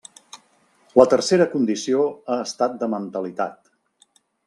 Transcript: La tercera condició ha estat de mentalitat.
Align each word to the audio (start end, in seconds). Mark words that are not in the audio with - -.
La 0.99 1.05
tercera 1.11 1.47
condició 1.53 2.07
ha 2.37 2.41
estat 2.49 2.83
de 2.83 2.91
mentalitat. 2.99 3.75